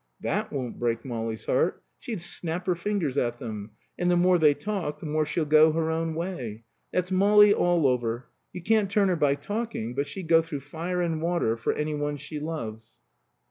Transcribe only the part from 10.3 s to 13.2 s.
through fire and water for any one she loves."